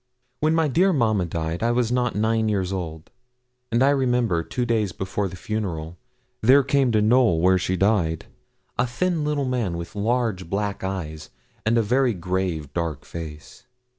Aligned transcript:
When 0.39 0.55
my 0.55 0.67
dear 0.67 0.91
mamma 0.93 1.27
died 1.27 1.61
I 1.61 1.69
was 1.71 1.91
not 1.91 2.15
nine 2.15 2.49
years 2.49 2.73
old; 2.73 3.11
and 3.71 3.83
I 3.83 3.91
remember, 3.91 4.41
two 4.41 4.65
days 4.65 4.93
before 4.93 5.27
the 5.27 5.35
funeral, 5.35 5.95
there 6.41 6.63
came 6.63 6.91
to 6.93 7.03
Knowl, 7.03 7.39
where 7.39 7.59
she 7.59 7.77
died, 7.77 8.25
a 8.79 8.87
thin 8.87 9.23
little 9.23 9.45
man, 9.45 9.77
with 9.77 9.93
large 9.95 10.49
black 10.49 10.83
eyes, 10.83 11.29
and 11.67 11.77
a 11.77 11.83
very 11.83 12.15
grave, 12.15 12.73
dark 12.73 13.05
face. 13.05 13.67